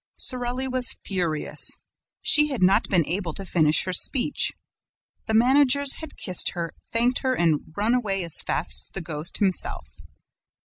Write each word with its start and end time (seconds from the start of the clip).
Sorelli 0.17 0.67
was 0.67 0.95
furious; 1.05 1.77
she 2.23 2.47
had 2.47 2.63
not 2.63 2.89
been 2.89 3.05
able 3.05 3.35
to 3.35 3.45
finish 3.45 3.83
her 3.83 3.93
speech; 3.93 4.51
the 5.27 5.33
managers, 5.35 5.97
had 5.97 6.17
kissed 6.17 6.53
her, 6.53 6.73
thanked 6.91 7.19
her 7.19 7.35
and 7.35 7.71
run 7.77 7.93
away 7.93 8.23
as 8.23 8.41
fast 8.41 8.85
as 8.85 8.89
the 8.95 9.01
ghost 9.01 9.37
himself. 9.37 9.97